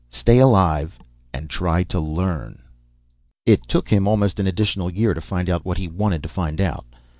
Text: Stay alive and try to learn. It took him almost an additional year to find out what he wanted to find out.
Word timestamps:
Stay 0.09 0.39
alive 0.39 0.97
and 1.31 1.47
try 1.47 1.83
to 1.83 1.99
learn. 1.99 2.63
It 3.45 3.67
took 3.67 3.87
him 3.89 4.07
almost 4.07 4.39
an 4.39 4.47
additional 4.47 4.89
year 4.91 5.13
to 5.13 5.21
find 5.21 5.47
out 5.47 5.63
what 5.63 5.77
he 5.77 5.87
wanted 5.87 6.23
to 6.23 6.27
find 6.29 6.59
out. 6.59 6.87